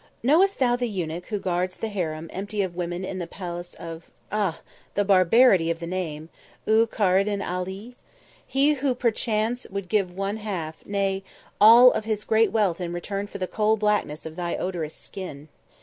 "Know'st 0.23 0.57
thou 0.57 0.75
the 0.75 0.89
eunuch 0.89 1.27
who 1.27 1.37
guards 1.37 1.77
the 1.77 1.87
harem 1.89 2.27
empty 2.33 2.63
of 2.63 2.75
women 2.75 3.05
in 3.05 3.19
the 3.19 3.27
palace 3.27 3.75
of 3.75 4.09
ah! 4.31 4.59
the 4.95 5.05
barbarity 5.05 5.69
of 5.69 5.79
the 5.79 5.85
name! 5.85 6.29
E'u 6.67 6.87
Car 6.87 7.17
r 7.17 7.23
den 7.23 7.39
Ali? 7.43 7.95
He 8.47 8.73
who 8.73 8.95
perchance 8.95 9.67
would 9.69 9.89
give 9.89 10.17
one 10.17 10.37
half, 10.37 10.83
nay, 10.87 11.21
all 11.61 11.91
of 11.91 12.05
his 12.05 12.23
great 12.23 12.51
wealth 12.51 12.81
in 12.81 12.93
return 12.93 13.27
for 13.27 13.37
the 13.37 13.45
coal 13.45 13.77
blackness 13.77 14.25
of 14.25 14.35
thy 14.35 14.55
odorous 14.55 14.95
skin. 14.95 15.49